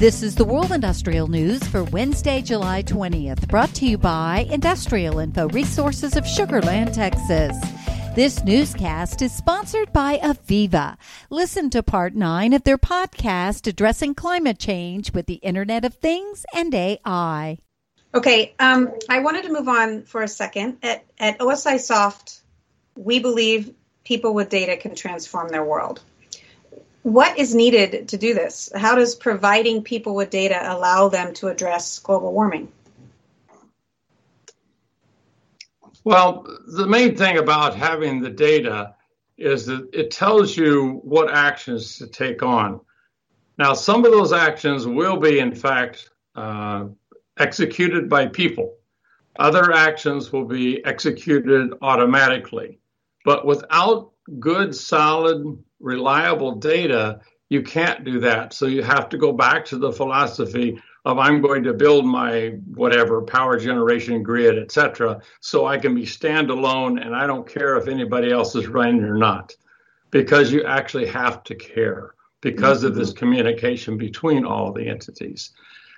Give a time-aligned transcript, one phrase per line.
[0.00, 5.18] This is the World Industrial News for Wednesday, July 20th, brought to you by Industrial
[5.18, 7.54] Info Resources of Sugar Land, Texas.
[8.16, 10.96] This newscast is sponsored by AVEVA.
[11.28, 16.46] Listen to part nine of their podcast addressing climate change with the Internet of Things
[16.54, 17.58] and AI.
[18.14, 20.78] Okay, um, I wanted to move on for a second.
[20.82, 22.40] At, at OSI Soft,
[22.96, 26.00] we believe people with data can transform their world
[27.02, 28.70] what is needed to do this?
[28.74, 32.70] How does providing people with data allow them to address global warming?
[36.04, 38.94] Well, the main thing about having the data
[39.36, 42.80] is that it tells you what actions to take on.
[43.58, 46.86] Now, some of those actions will be, in fact, uh,
[47.38, 48.76] executed by people.
[49.38, 52.80] Other actions will be executed automatically.
[53.24, 58.52] But without good, solid reliable data, you can't do that.
[58.52, 62.50] So you have to go back to the philosophy of I'm going to build my
[62.74, 67.88] whatever power generation grid, etc., so I can be standalone and I don't care if
[67.88, 69.54] anybody else is running or not,
[70.10, 72.88] because you actually have to care because mm-hmm.
[72.88, 75.52] of this communication between all the entities.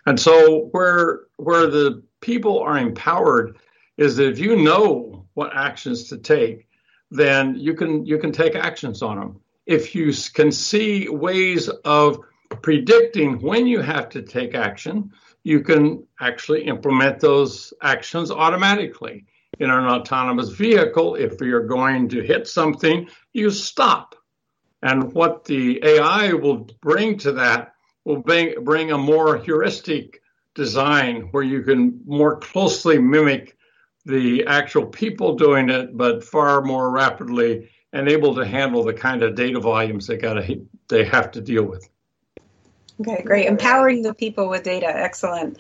[0.07, 3.59] And so where where the people are empowered
[3.97, 6.67] is that if you know what actions to take,
[7.11, 12.21] then you can you can take actions on them if you can see ways of
[12.63, 15.11] predicting when you have to take action,
[15.45, 19.25] you can actually implement those actions automatically.
[19.59, 24.15] In an autonomous vehicle, if you're going to hit something, you stop.
[24.83, 27.75] And what the AI will bring to that
[28.05, 30.21] will bring, bring a more heuristic
[30.55, 33.57] design where you can more closely mimic
[34.05, 39.23] the actual people doing it, but far more rapidly and able to handle the kind
[39.23, 40.43] of data volumes they got
[40.89, 41.89] they have to deal with.
[43.01, 43.47] Okay, great.
[43.47, 45.59] Empowering the people with data, excellent.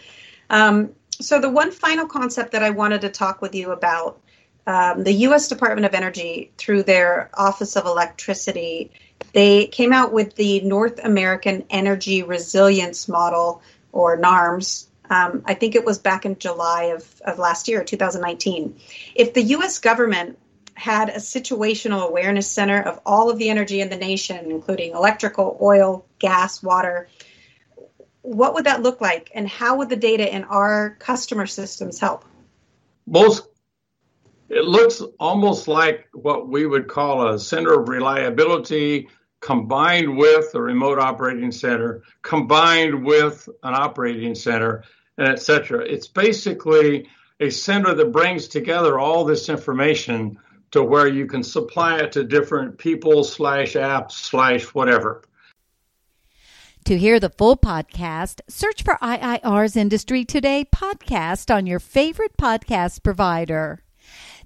[0.50, 4.20] Um, so the one final concept that I wanted to talk with you about,
[4.66, 5.48] um, the U.S.
[5.48, 8.92] Department of Energy, through their Office of Electricity,
[9.32, 14.86] they came out with the North American Energy Resilience Model, or NARMS.
[15.10, 18.78] Um, I think it was back in July of, of last year, 2019.
[19.14, 19.78] If the U.S.
[19.78, 20.38] government
[20.74, 25.58] had a situational awareness center of all of the energy in the nation, including electrical,
[25.60, 27.08] oil, gas, water,
[28.22, 29.30] what would that look like?
[29.34, 32.24] And how would the data in our customer systems help?
[33.06, 33.48] Most
[34.48, 39.08] it looks almost like what we would call a center of reliability
[39.40, 44.84] combined with a remote operating center, combined with an operating center,
[45.16, 45.84] and etc.
[45.84, 47.08] It's basically
[47.40, 50.38] a center that brings together all this information
[50.72, 55.22] to where you can supply it to different people slash apps slash whatever.
[56.86, 63.04] To hear the full podcast, search for IIR's Industry Today podcast on your favorite podcast
[63.04, 63.84] provider.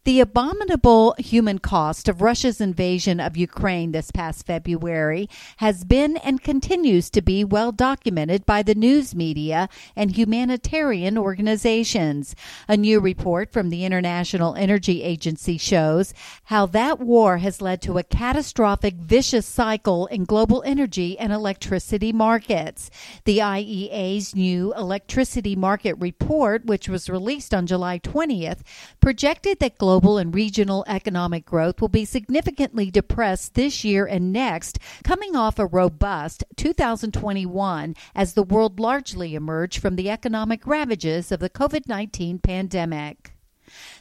[0.06, 6.40] The abominable human cost of Russia's invasion of Ukraine this past February has been and
[6.40, 12.36] continues to be well documented by the news media and humanitarian organizations.
[12.68, 16.14] A new report from the International Energy Agency shows
[16.44, 22.12] how that war has led to a catastrophic vicious cycle in global energy and electricity
[22.12, 22.92] markets.
[23.24, 28.60] The IEA's new electricity market report, which was released on July 20th,
[29.00, 34.30] projected that global global and regional economic growth will be significantly depressed this year and
[34.30, 41.32] next, coming off a robust 2021 as the world largely emerged from the economic ravages
[41.32, 43.35] of the COVID 19 pandemic.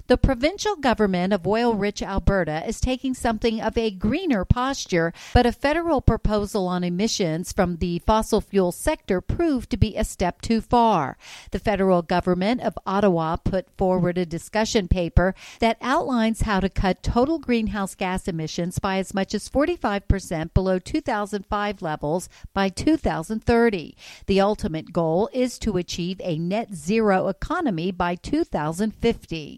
[0.07, 5.47] The provincial government of oil rich Alberta is taking something of a greener posture, but
[5.47, 10.41] a federal proposal on emissions from the fossil fuel sector proved to be a step
[10.41, 11.17] too far.
[11.49, 17.01] The federal government of Ottawa put forward a discussion paper that outlines how to cut
[17.01, 23.97] total greenhouse gas emissions by as much as 45% below 2005 levels by 2030.
[24.27, 29.55] The ultimate goal is to achieve a net zero economy by 2050.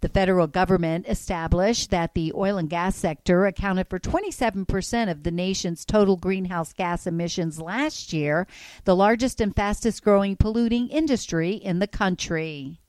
[0.00, 5.30] The federal government established that the oil and gas sector accounted for 27% of the
[5.30, 8.46] nation's total greenhouse gas emissions last year,
[8.84, 12.80] the largest and fastest growing polluting industry in the country.